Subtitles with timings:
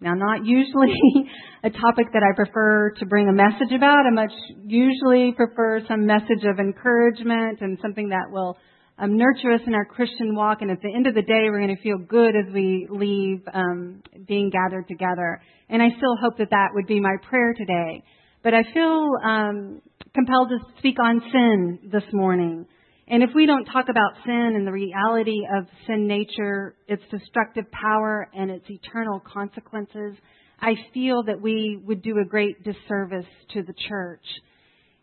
[0.00, 0.94] Now, not usually
[1.64, 4.06] a topic that I prefer to bring a message about.
[4.06, 4.32] I much
[4.64, 8.56] usually prefer some message of encouragement and something that will
[8.98, 10.58] um, nurture us in our Christian walk.
[10.60, 13.42] And at the end of the day, we're going to feel good as we leave
[13.52, 15.40] um, being gathered together.
[15.68, 18.04] And I still hope that that would be my prayer today.
[18.44, 19.82] But I feel um,
[20.14, 22.66] compelled to speak on sin this morning.
[23.10, 27.64] And if we don't talk about sin and the reality of sin nature, its destructive
[27.70, 30.14] power and its eternal consequences,
[30.60, 34.24] I feel that we would do a great disservice to the church.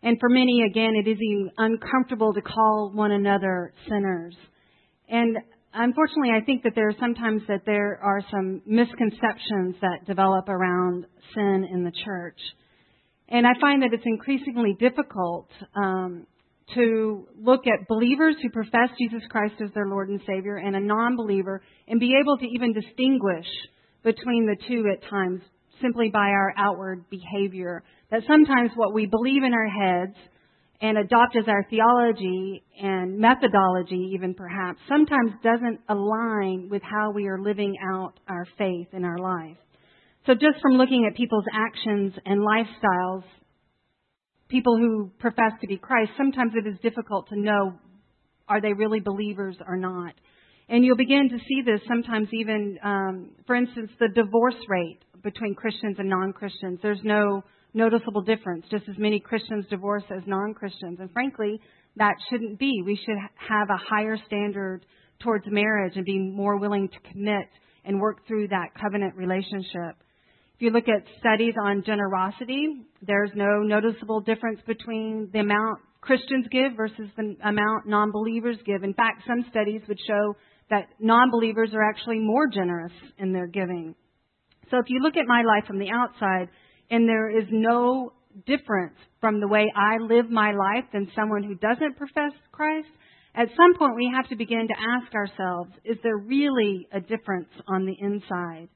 [0.02, 1.18] And for many, again, it is
[1.58, 4.36] uncomfortable to call one another sinners.
[5.08, 5.38] And
[5.74, 11.06] unfortunately, I think that there are sometimes that there are some misconceptions that develop around
[11.34, 12.38] sin in the church.
[13.28, 16.26] And I find that it's increasingly difficult um,
[16.74, 20.80] to look at believers who profess Jesus Christ as their Lord and Savior and a
[20.80, 23.46] non believer and be able to even distinguish
[24.02, 25.42] between the two at times
[25.80, 27.82] simply by our outward behavior.
[28.10, 30.16] That sometimes what we believe in our heads
[30.80, 37.28] and adopt as our theology and methodology, even perhaps, sometimes doesn't align with how we
[37.28, 39.56] are living out our faith in our life.
[40.26, 43.22] So, just from looking at people's actions and lifestyles,
[44.48, 47.78] people who profess to be Christ, sometimes it is difficult to know
[48.48, 50.14] are they really believers or not.
[50.68, 55.54] And you'll begin to see this sometimes even, um, for instance, the divorce rate between
[55.54, 56.80] Christians and non Christians.
[56.82, 57.42] There's no
[57.74, 58.66] noticeable difference.
[58.70, 60.98] Just as many Christians divorce as non Christians.
[61.00, 61.60] And frankly,
[61.96, 62.82] that shouldn't be.
[62.84, 63.16] We should
[63.48, 64.84] have a higher standard
[65.22, 67.48] towards marriage and be more willing to commit
[67.84, 69.96] and work through that covenant relationship.
[70.56, 76.46] If you look at studies on generosity, there's no noticeable difference between the amount Christians
[76.50, 78.82] give versus the amount non believers give.
[78.82, 80.34] In fact, some studies would show
[80.70, 83.94] that non believers are actually more generous in their giving.
[84.70, 86.48] So if you look at my life from the outside,
[86.90, 88.14] and there is no
[88.46, 92.88] difference from the way I live my life than someone who doesn't profess Christ,
[93.34, 97.50] at some point we have to begin to ask ourselves, is there really a difference
[97.68, 98.68] on the inside?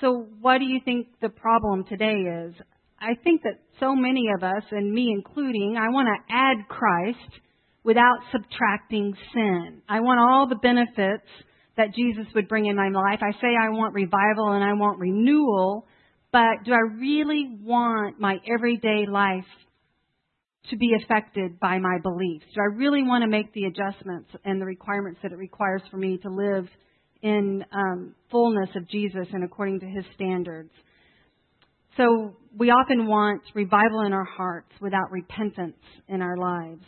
[0.00, 2.14] So, what do you think the problem today
[2.46, 2.54] is?
[3.00, 7.40] I think that so many of us, and me including, I want to add Christ
[7.84, 9.82] without subtracting sin.
[9.88, 11.28] I want all the benefits
[11.76, 13.20] that Jesus would bring in my life.
[13.22, 15.86] I say I want revival and I want renewal,
[16.32, 19.44] but do I really want my everyday life
[20.70, 22.44] to be affected by my beliefs?
[22.54, 25.96] Do I really want to make the adjustments and the requirements that it requires for
[25.96, 26.68] me to live
[27.22, 30.70] in um, fullness of Jesus and according to his standards.
[31.96, 35.76] So we often want revival in our hearts without repentance
[36.08, 36.84] in our lives.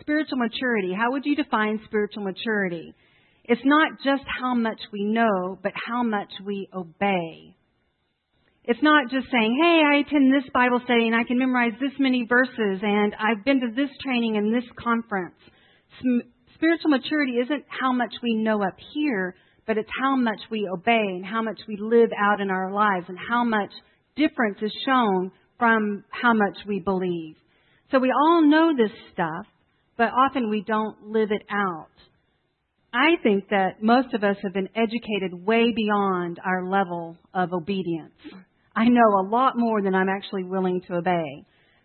[0.00, 0.94] Spiritual maturity.
[0.96, 2.94] How would you define spiritual maturity?
[3.44, 7.56] It's not just how much we know, but how much we obey.
[8.64, 11.98] It's not just saying, hey, I attend this Bible study and I can memorize this
[11.98, 15.40] many verses and I've been to this training and this conference
[16.58, 19.34] spiritual maturity isn't how much we know up here,
[19.66, 23.06] but it's how much we obey and how much we live out in our lives
[23.08, 23.70] and how much
[24.16, 27.36] difference is shown from how much we believe.
[27.90, 29.46] So we all know this stuff,
[29.96, 31.88] but often we don't live it out.
[32.92, 38.14] I think that most of us have been educated way beyond our level of obedience.
[38.74, 41.44] I know a lot more than I'm actually willing to obey.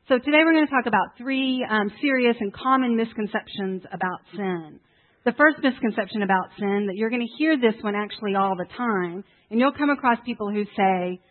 [0.09, 4.81] So today we're going to talk about three um, serious and common misconceptions about sin.
[5.23, 8.65] The first misconception about sin that you're going to hear this one actually all the
[8.75, 11.21] time, and you'll come across people who say,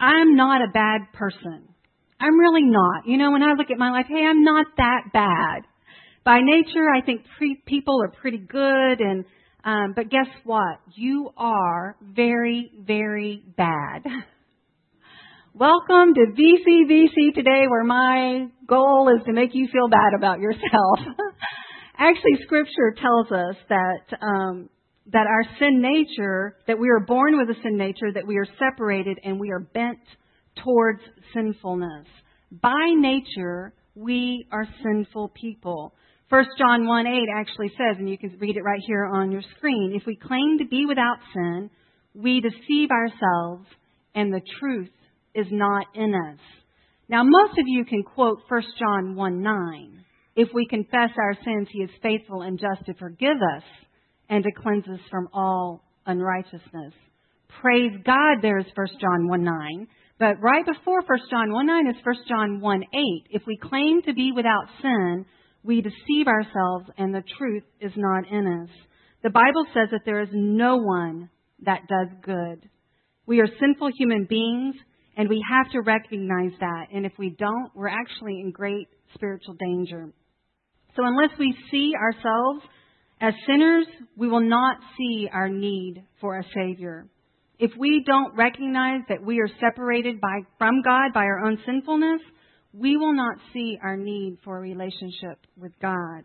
[0.00, 1.68] "I'm not a bad person.
[2.18, 3.06] I'm really not.
[3.06, 5.62] You know, when I look at my life, hey, I'm not that bad.
[6.24, 9.24] By nature, I think pre- people are pretty good, and
[9.62, 10.80] um, but guess what?
[10.96, 14.02] You are very, very bad."
[15.58, 20.98] Welcome to VCVC today, where my goal is to make you feel bad about yourself.
[21.98, 24.68] Actually, Scripture tells us that um,
[25.14, 28.44] that our sin nature, that we are born with a sin nature, that we are
[28.58, 30.00] separated and we are bent
[30.62, 31.00] towards
[31.32, 32.06] sinfulness.
[32.52, 35.94] By nature, we are sinful people.
[36.28, 39.42] 1 John 1 8 actually says, and you can read it right here on your
[39.56, 41.70] screen, if we claim to be without sin,
[42.12, 43.66] we deceive ourselves
[44.14, 44.90] and the truth
[45.36, 46.38] is not in us.
[47.08, 50.04] Now, most of you can quote 1 John 1 9.
[50.34, 53.62] If we confess our sins, he is faithful and just to forgive us
[54.28, 56.94] and to cleanse us from all unrighteousness.
[57.60, 59.86] Praise God, there's 1 John 1 9.
[60.18, 62.88] But right before 1 John 1 9 is 1 John 1 8.
[63.30, 65.26] If we claim to be without sin,
[65.62, 68.70] we deceive ourselves and the truth is not in us.
[69.22, 71.30] The Bible says that there is no one
[71.62, 72.68] that does good
[73.26, 74.76] We are sinful human beings,
[75.16, 76.86] and we have to recognize that.
[76.92, 80.10] And if we don't, we're actually in great spiritual danger.
[80.94, 82.64] So unless we see ourselves
[83.20, 83.86] as sinners,
[84.16, 87.06] we will not see our need for a Savior.
[87.58, 92.20] If we don't recognize that we are separated by, from God by our own sinfulness,
[92.74, 96.24] we will not see our need for a relationship with God.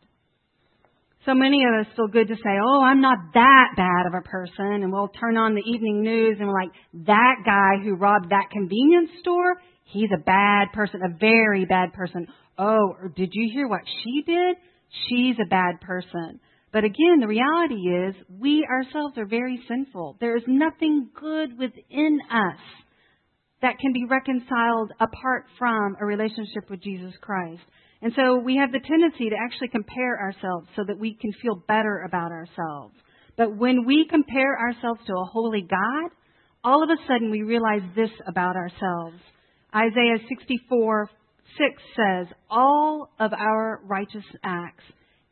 [1.25, 4.27] So many of us feel good to say, oh, I'm not that bad of a
[4.27, 4.81] person.
[4.81, 6.71] And we'll turn on the evening news and we're like,
[7.05, 12.25] that guy who robbed that convenience store, he's a bad person, a very bad person.
[12.57, 14.57] Oh, or did you hear what she did?
[15.07, 16.39] She's a bad person.
[16.73, 20.17] But again, the reality is we ourselves are very sinful.
[20.19, 22.59] There is nothing good within us
[23.61, 27.61] that can be reconciled apart from a relationship with Jesus Christ.
[28.01, 31.63] And so we have the tendency to actually compare ourselves so that we can feel
[31.67, 32.95] better about ourselves.
[33.37, 36.11] But when we compare ourselves to a holy God,
[36.63, 39.17] all of a sudden we realize this about ourselves.
[39.75, 41.09] Isaiah 64
[41.57, 44.83] 6 says, All of our righteous acts,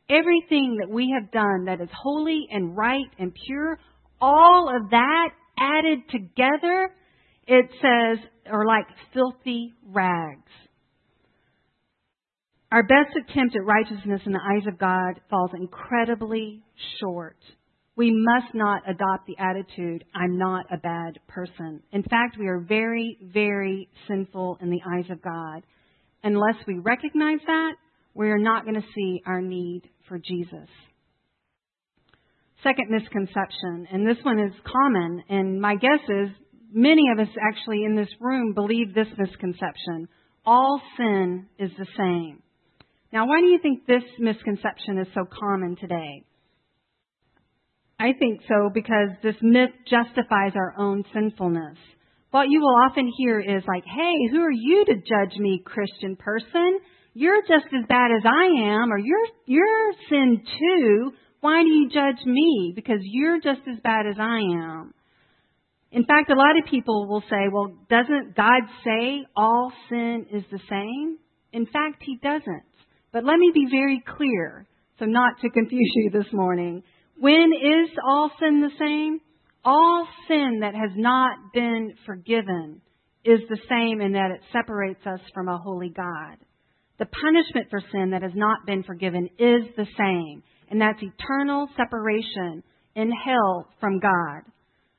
[0.08, 3.78] everything that we have done that is holy and right and pure,
[4.20, 5.28] all of that
[5.58, 6.90] added together,
[7.46, 8.18] it says,
[8.50, 10.50] are like filthy rags.
[12.72, 16.62] Our best attempt at righteousness in the eyes of God falls incredibly
[17.00, 17.36] short.
[17.96, 21.82] We must not adopt the attitude, I'm not a bad person.
[21.90, 25.64] In fact, we are very, very sinful in the eyes of God.
[26.22, 27.72] Unless we recognize that,
[28.14, 30.68] we are not going to see our need for Jesus.
[32.62, 36.28] Second misconception, and this one is common, and my guess is
[36.72, 40.08] many of us actually in this room believe this misconception.
[40.46, 42.42] All sin is the same.
[43.12, 46.24] Now, why do you think this misconception is so common today?
[47.98, 51.76] I think so because this myth justifies our own sinfulness.
[52.30, 56.16] What you will often hear is like, hey, who are you to judge me, Christian
[56.16, 56.78] person?
[57.12, 61.12] You're just as bad as I am, or you're, you're sin too.
[61.40, 62.72] Why do you judge me?
[62.76, 64.94] Because you're just as bad as I am.
[65.90, 70.44] In fact, a lot of people will say, well, doesn't God say all sin is
[70.52, 71.18] the same?
[71.52, 72.69] In fact, He doesn't.
[73.12, 74.66] But let me be very clear,
[74.98, 76.82] so not to confuse you this morning.
[77.18, 79.20] When is all sin the same?
[79.64, 82.80] All sin that has not been forgiven
[83.24, 86.36] is the same in that it separates us from a holy God.
[86.98, 91.68] The punishment for sin that has not been forgiven is the same, and that's eternal
[91.76, 92.62] separation
[92.94, 94.42] in hell from God.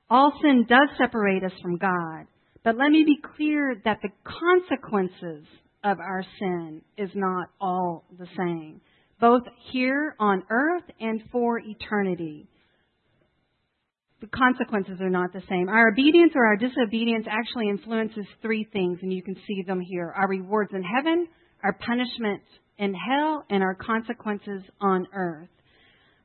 [0.10, 2.26] All sin does separate us from God,
[2.64, 5.46] but let me be clear that the consequences
[5.84, 8.82] of our sin is not all the same,
[9.20, 12.48] both here on earth and for eternity.
[14.22, 15.68] The consequences are not the same.
[15.68, 20.14] Our obedience or our disobedience actually influences three things, and you can see them here
[20.16, 21.28] our rewards in heaven,
[21.64, 22.42] our punishment
[22.78, 25.50] in hell, and our consequences on earth.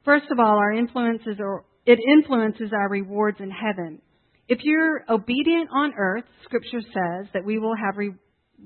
[0.05, 4.03] First of all, our influences or it influences our rewards in heaven.
[4.49, 8.15] If you're obedient on earth, Scripture says that we will have re-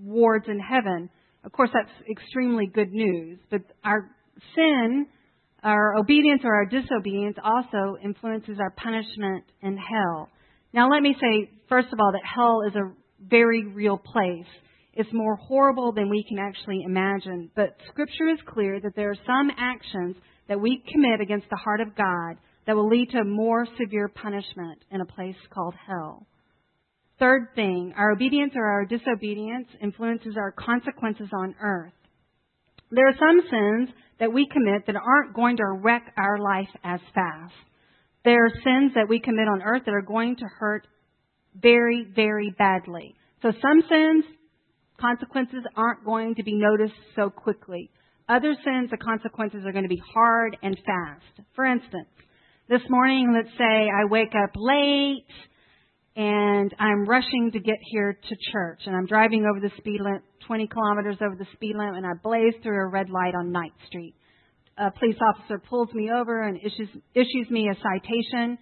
[0.04, 1.10] rewards in heaven.
[1.44, 4.10] Of course, that's extremely good news, but our
[4.54, 5.06] sin,
[5.62, 10.28] our obedience or our disobedience also influences our punishment in hell.
[10.72, 12.92] Now, let me say, first of all, that hell is a
[13.28, 14.46] very real place.
[14.92, 17.50] It's more horrible than we can actually imagine.
[17.54, 20.16] But Scripture is clear that there are some actions
[20.48, 22.36] that we commit against the heart of God
[22.66, 26.26] that will lead to more severe punishment in a place called hell.
[27.20, 31.92] Third thing, our obedience or our disobedience influences our consequences on earth.
[32.90, 36.98] There are some sins that we commit that aren't going to wreck our life as
[37.14, 37.52] fast.
[38.24, 40.86] There are sins that we commit on earth that are going to hurt
[41.54, 43.14] very, very badly.
[43.42, 44.24] So some sins,
[44.98, 47.90] consequences aren't going to be noticed so quickly.
[48.30, 51.46] Other sins, the consequences are going to be hard and fast.
[51.54, 52.08] For instance,
[52.68, 55.26] this morning, let's say I wake up late
[56.16, 58.80] and I'm rushing to get here to church.
[58.86, 62.12] And I'm driving over the speed limit, 20 kilometers over the speed limit, and I
[62.22, 64.14] blaze through a red light on Ninth Street.
[64.76, 68.58] A police officer pulls me over and issues, issues me a citation,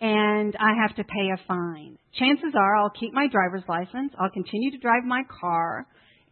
[0.00, 1.96] and I have to pay a fine.
[2.18, 5.86] Chances are I'll keep my driver's license, I'll continue to drive my car,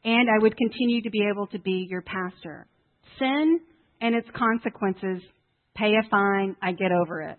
[0.05, 2.67] and I would continue to be able to be your pastor.
[3.19, 3.61] Sin
[4.01, 5.23] and its consequences,
[5.77, 7.39] pay a fine, I get over it.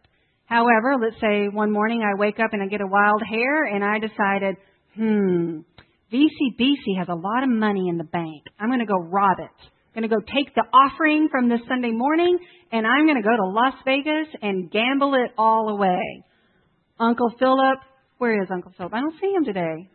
[0.50, 3.84] However, let's say one morning I wake up and I get a wild hair and
[3.84, 4.58] I decided,
[4.96, 5.60] hmm,
[6.12, 8.46] VCBC has a lot of money in the bank.
[8.60, 9.58] I'm going to go rob it.
[9.62, 12.36] I'm going to go take the offering from this Sunday morning
[12.72, 16.02] and I'm going to go to Las Vegas and gamble it all away.
[17.00, 17.78] Uncle Philip,
[18.18, 18.92] Where is Uncle Philip?
[18.92, 19.88] I don't see him today.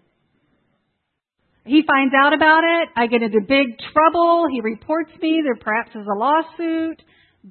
[1.66, 2.90] He finds out about it.
[2.94, 4.44] I get into big trouble.
[4.52, 5.40] He reports me.
[5.42, 7.02] There perhaps is a lawsuit.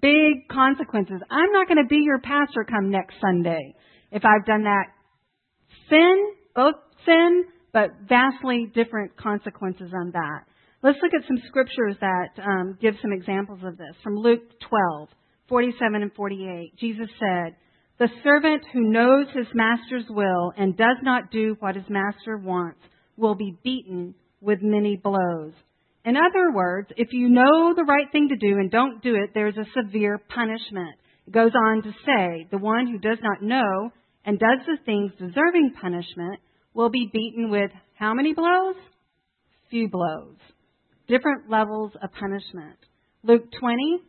[0.01, 1.21] Big consequences.
[1.29, 3.75] I'm not going to be your pastor come next Sunday
[4.11, 4.85] if I've done that.
[5.89, 10.45] Sin, both sin, but vastly different consequences on that.
[10.81, 13.95] Let's look at some scriptures that um, give some examples of this.
[14.03, 15.09] From Luke 12,
[15.47, 17.55] 47 and 48, Jesus said,
[17.99, 22.79] The servant who knows his master's will and does not do what his master wants
[23.15, 25.53] will be beaten with many blows.
[26.05, 29.31] In other words, if you know the right thing to do and don't do it,
[29.33, 30.95] there's a severe punishment.
[31.27, 33.91] It goes on to say, the one who does not know
[34.25, 36.39] and does the things deserving punishment
[36.73, 38.75] will be beaten with how many blows?
[39.69, 40.35] Few blows.
[41.07, 42.77] Different levels of punishment.
[43.23, 44.01] Luke 20,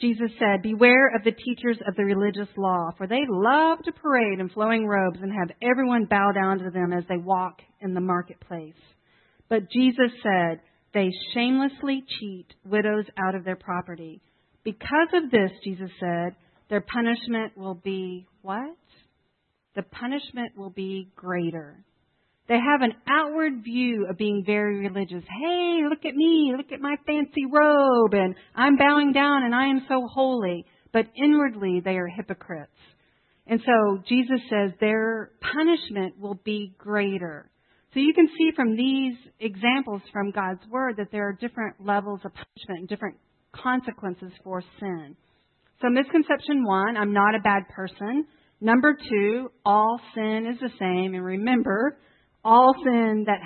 [0.00, 4.40] Jesus said, Beware of the teachers of the religious law, for they love to parade
[4.40, 8.00] in flowing robes and have everyone bow down to them as they walk in the
[8.00, 8.74] marketplace.
[9.48, 10.60] But Jesus said,
[10.94, 14.22] They shamelessly cheat widows out of their property.
[14.62, 16.36] Because of this, Jesus said,
[16.70, 18.76] their punishment will be what?
[19.74, 21.84] The punishment will be greater.
[22.46, 25.24] They have an outward view of being very religious.
[25.24, 29.66] Hey, look at me, look at my fancy robe, and I'm bowing down and I
[29.66, 30.64] am so holy.
[30.92, 32.70] But inwardly, they are hypocrites.
[33.46, 37.50] And so Jesus says their punishment will be greater.
[37.94, 42.20] So you can see from these examples from God's Word that there are different levels
[42.24, 43.16] of punishment and different
[43.52, 45.16] consequences for sin.
[45.80, 48.26] So misconception one, I'm not a bad person.
[48.60, 51.14] Number two, all sin is the same.
[51.14, 51.96] And remember,
[52.44, 53.38] all sin that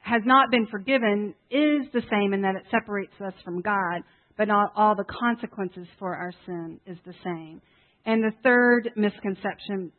[0.00, 4.02] has not been forgiven is the same in that it separates us from God,
[4.36, 7.62] but not all the consequences for our sin is the same.
[8.04, 9.92] And the third misconception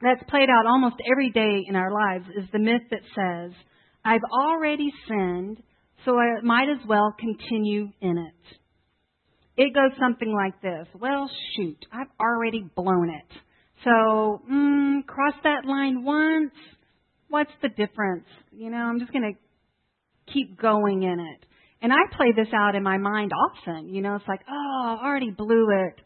[0.00, 3.52] that's played out almost every day in our lives is the myth that says,
[4.04, 5.62] I've already sinned,
[6.04, 8.56] so I might as well continue in it.
[9.56, 10.88] It goes something like this.
[11.00, 13.38] Well, shoot, I've already blown it.
[13.84, 16.52] So, mm, cross that line once,
[17.28, 18.26] what's the difference?
[18.50, 21.46] You know, I'm just going to keep going in it.
[21.82, 23.88] And I play this out in my mind often.
[23.88, 26.00] You know, it's like, oh, I already blew it.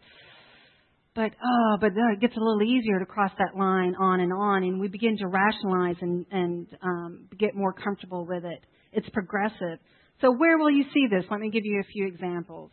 [1.15, 4.63] But, oh, but it gets a little easier to cross that line on and on.
[4.63, 8.61] And we begin to rationalize and, and um, get more comfortable with it.
[8.93, 9.79] It's progressive.
[10.21, 11.25] So, where will you see this?
[11.31, 12.71] Let me give you a few examples.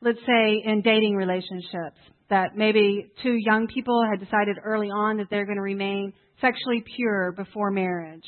[0.00, 1.98] Let's say in dating relationships,
[2.30, 6.82] that maybe two young people had decided early on that they're going to remain sexually
[6.96, 8.24] pure before marriage.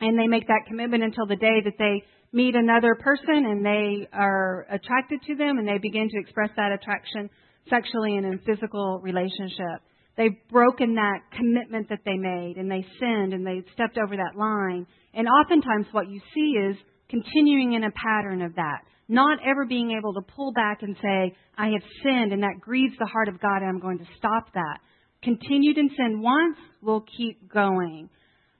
[0.00, 4.08] And they make that commitment until the day that they meet another person and they
[4.12, 7.28] are attracted to them and they begin to express that attraction
[7.68, 9.82] sexually and in physical relationship.
[10.16, 14.38] They've broken that commitment that they made and they sinned and they stepped over that
[14.38, 14.86] line.
[15.14, 16.76] And oftentimes what you see is
[17.08, 18.80] continuing in a pattern of that.
[19.08, 22.94] Not ever being able to pull back and say, I have sinned and that grieves
[22.98, 24.78] the heart of God and I'm going to stop that
[25.22, 28.08] continued in sin once will keep going.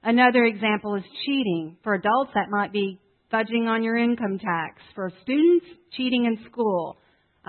[0.02, 1.76] Another example is cheating.
[1.82, 3.00] For adults, that might be
[3.32, 4.82] fudging on your income tax.
[4.94, 6.96] For students, cheating in school.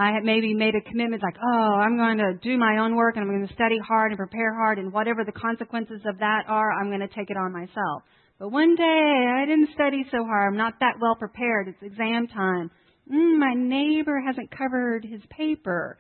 [0.02, 3.18] I have maybe made a commitment like, oh, I'm going to do my own work
[3.18, 6.46] and I'm going to study hard and prepare hard and whatever the consequences of that
[6.48, 8.02] are, I'm going to take it on myself.
[8.40, 10.52] But one day, I didn't study so hard.
[10.52, 11.68] I'm not that well prepared.
[11.68, 12.72] It's exam time.
[13.14, 16.00] Mm, my neighbor hasn't covered his paper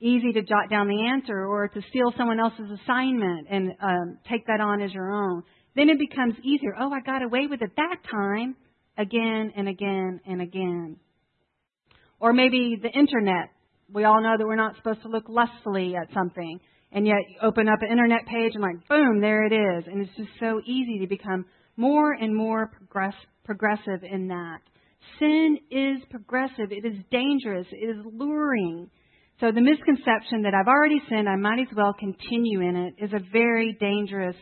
[0.00, 4.46] easy to jot down the answer or to steal someone else's assignment and um, take
[4.46, 5.44] that on as your own.
[5.76, 6.74] Then it becomes easier.
[6.78, 8.56] Oh, I got away with it that time
[8.96, 10.96] again and again and again.
[12.20, 13.50] Or maybe the internet.
[13.92, 16.60] We all know that we're not supposed to look lustfully at something.
[16.92, 19.84] And yet you open up an internet page and like, boom, there it is.
[19.86, 21.44] And it's just so easy to become
[21.76, 24.58] more and more progress, progressive in that.
[25.18, 26.70] Sin is progressive.
[26.70, 27.66] It is dangerous.
[27.70, 28.90] It is luring.
[29.40, 33.12] So the misconception that I've already sinned, I might as well continue in it, is
[33.12, 34.36] a very dangerous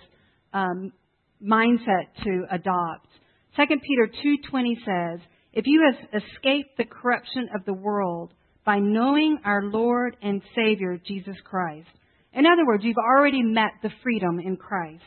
[0.55, 0.93] um,
[1.45, 3.09] mindset to adopt.
[3.57, 4.11] 2 Peter
[4.53, 5.21] 2:20 says,
[5.57, 8.35] "If you have escaped the corruption of the world
[8.65, 11.89] by knowing our Lord and Savior Jesus Christ."
[12.35, 15.03] In other words, you've already met the freedom in Christ.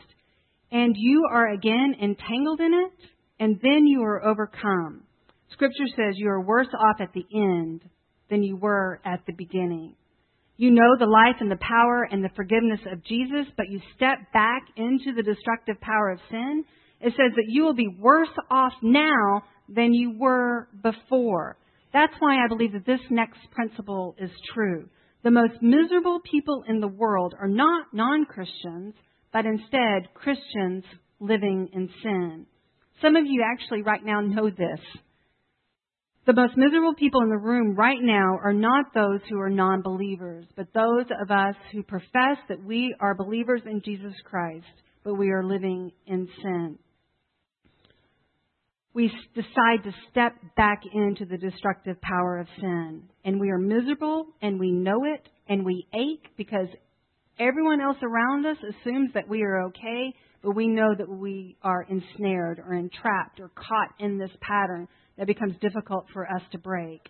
[0.72, 2.92] And you are again entangled in it,
[3.38, 5.04] and then you are overcome.
[5.50, 7.88] Scripture says you are worse off at the end
[8.28, 9.94] than you were at the beginning.
[10.56, 14.18] You know the life and the power and the forgiveness of Jesus, but you step
[14.32, 16.64] back into the destructive power of sin.
[17.00, 21.56] It says that you will be worse off now than you were before.
[21.92, 24.88] That's why I believe that this next principle is true.
[25.22, 28.94] The most miserable people in the world are not non Christians,
[29.32, 30.84] but instead Christians
[31.18, 32.46] living in sin.
[33.02, 34.80] Some of you actually right now know this.
[36.26, 39.82] The most miserable people in the room right now are not those who are non
[39.82, 44.66] believers, but those of us who profess that we are believers in Jesus Christ,
[45.02, 46.78] but we are living in sin.
[49.00, 53.04] We decide to step back into the destructive power of sin.
[53.24, 56.66] And we are miserable, and we know it, and we ache because
[57.38, 61.86] everyone else around us assumes that we are okay, but we know that we are
[61.88, 67.00] ensnared or entrapped or caught in this pattern that becomes difficult for us to break.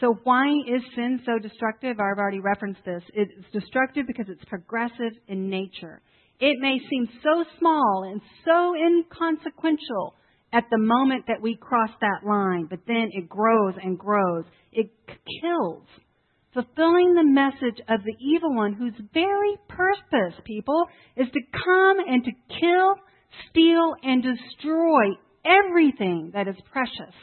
[0.00, 2.00] So why is sin so destructive?
[2.00, 3.04] I've already referenced this.
[3.14, 6.02] It's destructive because it's progressive in nature.
[6.40, 10.14] It may seem so small and so inconsequential
[10.52, 14.44] at the moment that we cross that line, but then it grows and grows.
[14.72, 14.90] It
[15.42, 15.84] kills,
[16.54, 20.84] fulfilling the message of the evil one whose very purpose, people,
[21.16, 22.94] is to come and to kill,
[23.50, 27.14] steal, and destroy everything that is precious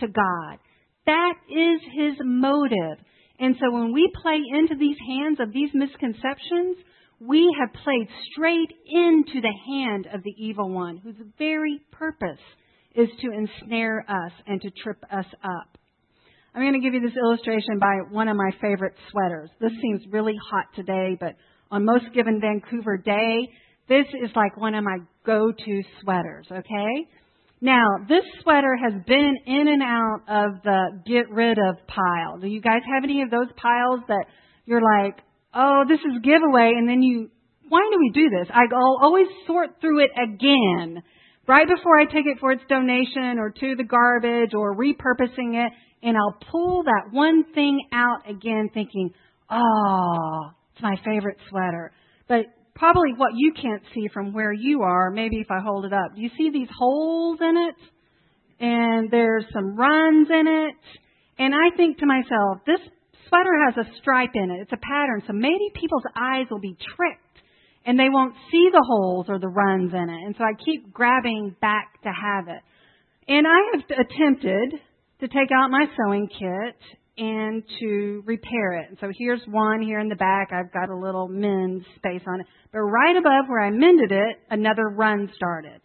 [0.00, 0.58] to God.
[1.06, 2.98] That is his motive.
[3.38, 6.76] And so when we play into these hands of these misconceptions,
[7.20, 12.40] we have played straight into the hand of the evil one, whose very purpose
[12.94, 15.78] is to ensnare us and to trip us up.
[16.54, 19.48] I'm going to give you this illustration by one of my favorite sweaters.
[19.60, 21.34] This seems really hot today, but
[21.70, 23.48] on most given Vancouver day,
[23.88, 27.08] this is like one of my go-to sweaters, okay?
[27.62, 32.38] Now, this sweater has been in and out of the get rid of pile.
[32.38, 34.26] Do you guys have any of those piles that
[34.66, 35.18] you're like,
[35.54, 37.30] oh, this is giveaway, and then you,
[37.68, 38.48] why do we do this?
[38.52, 41.02] I'll always sort through it again
[41.46, 45.72] right before I take it for its donation or to the garbage or repurposing it,
[46.02, 49.10] and I'll pull that one thing out again thinking,
[49.50, 51.92] oh, it's my favorite sweater.
[52.28, 55.92] But probably what you can't see from where you are, maybe if I hold it
[55.92, 56.14] up.
[56.14, 57.74] Do you see these holes in it?
[58.64, 60.74] And there's some runs in it.
[61.38, 62.80] And I think to myself, this
[63.28, 64.62] sweater has a stripe in it.
[64.62, 65.22] It's a pattern.
[65.26, 67.21] So maybe people's eyes will be tricked
[67.84, 70.26] and they won't see the holes or the runs in it.
[70.26, 72.62] And so I keep grabbing back to have it.
[73.28, 74.80] And I have attempted
[75.20, 76.76] to take out my sewing kit
[77.18, 78.98] and to repair it.
[79.00, 80.50] So here's one here in the back.
[80.52, 82.46] I've got a little mend space on it.
[82.72, 85.80] But right above where I mended it, another run started.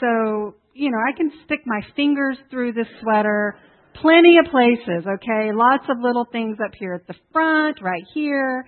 [0.00, 3.56] So, you know, I can stick my fingers through this sweater
[4.00, 5.50] plenty of places, okay?
[5.54, 8.66] Lots of little things up here at the front, right here.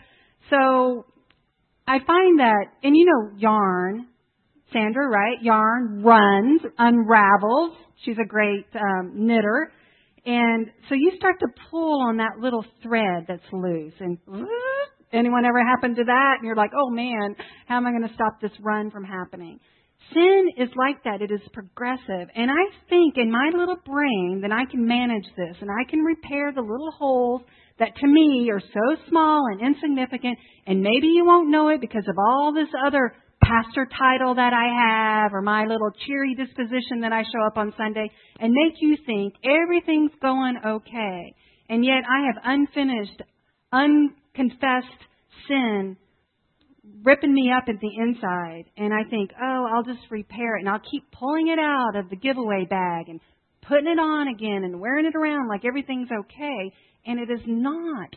[0.50, 1.04] So
[1.86, 4.06] I find that, and you know yarn,
[4.72, 5.40] Sandra, right?
[5.40, 7.76] Yarn runs, unravels.
[8.04, 9.70] She's a great um, knitter.
[10.24, 13.92] And so you start to pull on that little thread that's loose.
[14.00, 14.18] And
[15.12, 16.34] anyone ever happened to that?
[16.38, 19.60] And you're like, oh man, how am I going to stop this run from happening?
[20.12, 21.22] Sin is like that.
[21.22, 22.28] It is progressive.
[22.34, 26.00] And I think in my little brain that I can manage this and I can
[26.00, 27.42] repair the little holes
[27.78, 30.38] that to me are so small and insignificant.
[30.66, 33.12] And maybe you won't know it because of all this other
[33.42, 37.72] pastor title that I have or my little cheery disposition that I show up on
[37.76, 38.10] Sunday
[38.40, 41.34] and make you think everything's going okay.
[41.68, 43.22] And yet I have unfinished,
[43.72, 45.02] unconfessed
[45.48, 45.96] sin
[47.04, 48.64] ripping me up at the inside.
[48.76, 50.60] And I think, oh, I'll just repair it.
[50.60, 53.20] And I'll keep pulling it out of the giveaway bag and
[53.68, 56.72] putting it on again and wearing it around like everything's okay.
[57.06, 58.10] And it is not.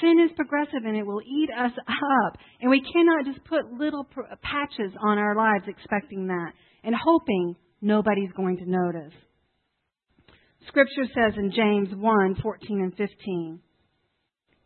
[0.00, 2.38] Sin is progressive and it will eat us up.
[2.60, 6.52] And we cannot just put little uh, patches on our lives expecting that
[6.84, 9.12] and hoping nobody's going to notice.
[10.68, 13.60] Scripture says in James 1 14 and 15,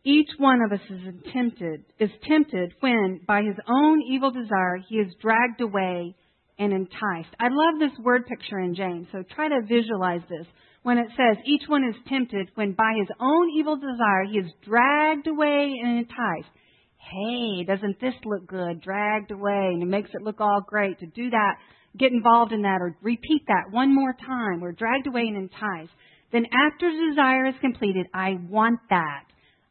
[0.03, 4.95] each one of us is tempted, is tempted when, by his own evil desire, he
[4.95, 6.15] is dragged away
[6.61, 7.33] and enticed.
[7.39, 10.45] I love this word picture in James, so try to visualize this
[10.83, 14.51] when it says each one is tempted when by his own evil desire he is
[14.63, 16.53] dragged away and enticed.
[16.97, 18.79] Hey, doesn't this look good?
[18.79, 21.55] Dragged away and it makes it look all great to do that,
[21.97, 24.61] get involved in that or repeat that one more time.
[24.61, 25.93] We're dragged away and enticed.
[26.31, 29.23] Then after desire is completed, I want that.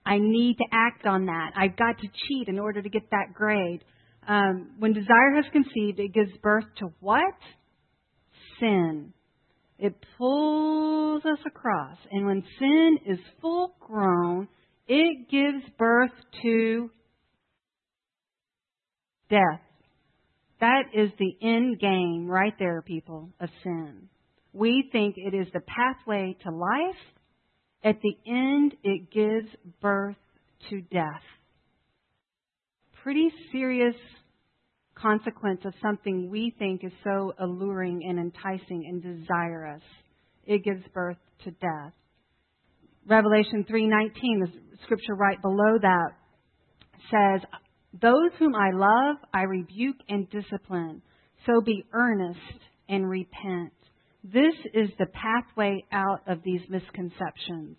[0.05, 1.53] I need to act on that.
[1.57, 3.85] I've got to cheat in order to get that grade.
[4.31, 7.35] Um, when desire has conceived, it gives birth to what?
[8.61, 9.13] Sin.
[9.77, 11.97] It pulls us across.
[12.13, 14.47] And when sin is full grown,
[14.87, 16.13] it gives birth
[16.43, 16.91] to
[19.29, 19.63] death.
[20.61, 24.09] That is the end game right there, people, of sin.
[24.53, 27.03] We think it is the pathway to life.
[27.83, 29.49] At the end, it gives
[29.81, 30.15] birth
[30.69, 31.25] to death.
[33.03, 33.97] Pretty serious
[35.01, 39.83] consequence of something we think is so alluring and enticing and desirous.
[40.47, 41.93] It gives birth to death.
[43.07, 46.13] Revelation 3:19, the scripture right below that
[47.11, 47.45] says,
[47.95, 51.03] "Those whom I love, I rebuke and discipline.
[51.47, 52.59] So be earnest
[52.89, 53.73] and repent."
[54.23, 57.79] This is the pathway out of these misconceptions.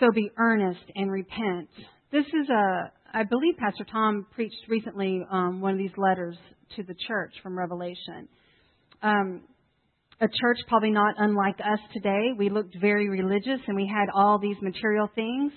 [0.00, 1.70] So be earnest and repent.
[2.10, 6.36] This is a, I believe Pastor Tom preached recently um, one of these letters
[6.76, 8.28] to the church from Revelation.
[9.02, 9.42] Um,
[10.20, 12.28] a church probably not unlike us today.
[12.36, 15.52] We looked very religious and we had all these material things.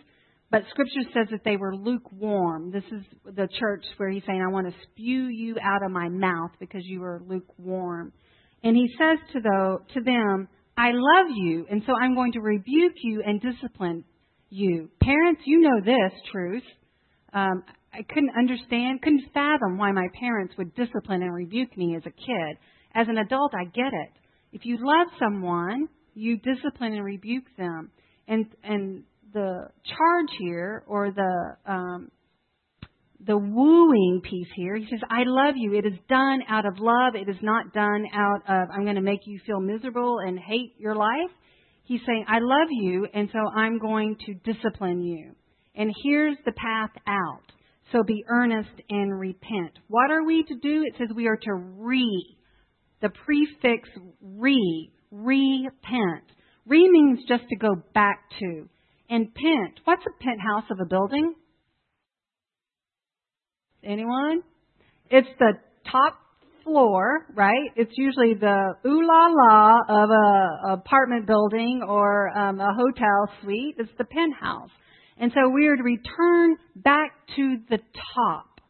[0.50, 2.72] But Scripture says that they were lukewarm.
[2.72, 6.10] This is the church where he's saying, I want to spew you out of my
[6.10, 8.14] mouth because you are lukewarm.
[8.64, 12.40] And he says to, the, to them, I love you, and so I'm going to
[12.40, 14.06] rebuke you and discipline
[14.50, 14.90] you.
[15.02, 16.64] Parents, you know this truth.
[17.34, 22.04] Um, I couldn't understand, couldn't fathom why my parents would discipline and rebuke me as
[22.06, 22.58] a kid.
[22.96, 24.12] As an adult, I get it.
[24.52, 27.92] If you love someone, you discipline and rebuke them.
[28.28, 32.12] And and the charge here, or the um,
[33.26, 35.74] the wooing piece here, he says, "I love you.
[35.74, 37.16] It is done out of love.
[37.16, 40.76] It is not done out of I'm going to make you feel miserable and hate
[40.78, 41.32] your life."
[41.86, 45.36] He's saying, I love you, and so I'm going to discipline you.
[45.76, 47.52] And here's the path out.
[47.92, 49.78] So be earnest and repent.
[49.88, 50.84] What are we to do?
[50.86, 52.38] It says we are to re.
[53.02, 53.90] The prefix
[54.22, 54.92] re.
[55.12, 56.24] Repent.
[56.66, 58.70] Re means just to go back to.
[59.10, 59.80] And pent.
[59.84, 61.36] What's a penthouse of a building?
[63.84, 64.42] Anyone?
[65.10, 65.54] It's the
[65.92, 66.18] top
[66.64, 67.70] floor, right?
[67.76, 73.76] It's usually the ooh la la of a apartment building or um, a hotel suite.
[73.78, 74.72] It's the penthouse.
[75.20, 77.80] And so we are to return back to the
[78.16, 78.62] top.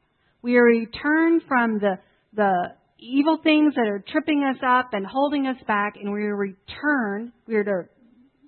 [0.41, 1.99] We are to return from the,
[2.33, 6.29] the evil things that are tripping us up and holding us back, and we are
[6.29, 7.83] to return, we are to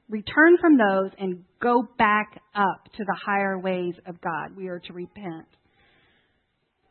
[0.09, 4.55] return from those and go back up to the higher ways of God.
[4.55, 5.47] We are to repent.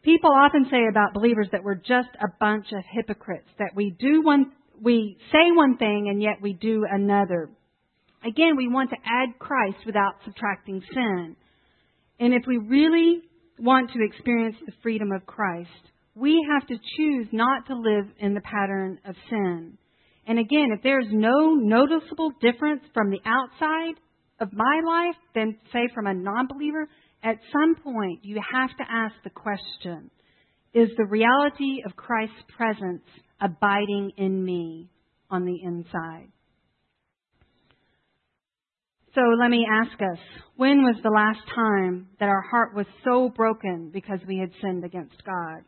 [0.02, 4.22] People often say about believers that we're just a bunch of hypocrites, that we do
[4.22, 7.48] one, we say one thing and yet we do another.
[8.24, 11.36] Again, we want to add Christ without subtracting sin.
[12.18, 13.20] And if we really
[13.58, 15.68] want to experience the freedom of Christ,
[16.14, 19.76] we have to choose not to live in the pattern of sin.
[20.26, 23.94] And again, if there's no noticeable difference from the outside
[24.40, 26.88] of my life than, say, from a non believer,
[27.22, 30.10] at some point, you have to ask the question
[30.72, 33.04] Is the reality of Christ's presence
[33.40, 34.88] abiding in me
[35.30, 36.33] on the inside?
[39.14, 40.18] So let me ask us
[40.56, 44.84] when was the last time that our heart was so broken because we had sinned
[44.84, 45.62] against God?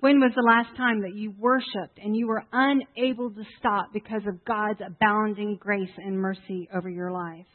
[0.00, 4.22] When was the last time that you worshiped and you were unable to stop because
[4.28, 7.46] of God's abounding grace and mercy over your life?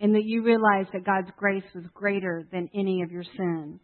[0.00, 3.80] and that you realized that God's grace was greater than any of your sin.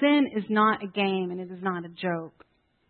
[0.00, 2.44] Sin is not a game and it is not a joke.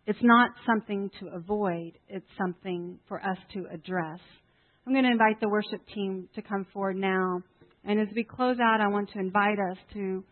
[0.05, 4.19] It's not something to avoid, it's something for us to address.
[4.89, 7.43] I'm going to invite the worship team to come forward now.
[7.85, 10.23] And as we close out, I want to invite us to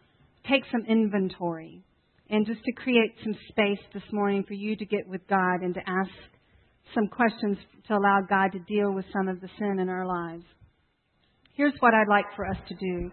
[0.50, 1.84] take some inventory
[2.32, 5.76] and just to create some space this morning for you to get with God and
[5.76, 6.10] to ask
[6.96, 10.46] some questions to allow God to deal with some of the sin in our lives.
[11.54, 13.12] Here's what I'd like for us to do.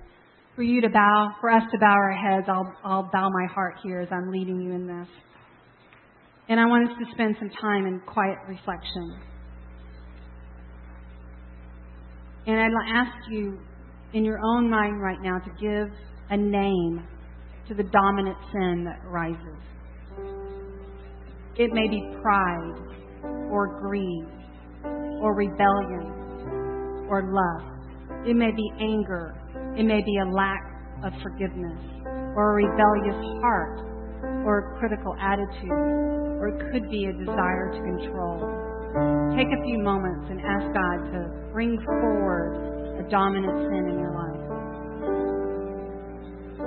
[0.57, 3.75] For you to bow, for us to bow our heads, I'll, I'll bow my heart
[3.83, 5.09] here as I'm leading you in this.
[6.49, 9.34] And I want us to spend some time in quiet reflection.
[12.47, 13.59] And I'd ask you
[14.13, 15.89] in your own mind right now to give
[16.31, 17.07] a name
[17.69, 19.59] to the dominant sin that rises.
[21.57, 22.75] It may be pride
[23.51, 24.27] or greed
[25.23, 28.29] or rebellion or lust.
[28.29, 29.35] It may be anger.
[29.79, 30.63] It may be a lack
[31.05, 31.81] of forgiveness
[32.37, 33.81] or a rebellious heart
[34.45, 38.74] or a critical attitude or it could be a desire to control.
[39.35, 41.19] Take a few moments and ask God to
[41.53, 44.34] bring forward a dominant sin in your life.